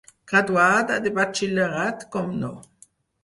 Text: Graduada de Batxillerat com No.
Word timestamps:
Graduada 0.29 0.95
de 1.03 1.11
Batxillerat 1.17 2.07
com 2.17 2.35
No. 2.39 2.51